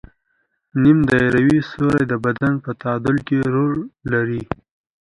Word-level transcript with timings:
نیم 0.81 0.99
دایروي 1.09 1.59
سوري 1.71 2.03
د 2.07 2.13
بدن 2.25 2.53
په 2.63 2.71
تعادل 2.81 3.15
کې 3.27 3.37
رول 3.53 3.75
لري. 4.11 4.43